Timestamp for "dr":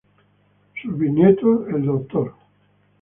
1.85-2.33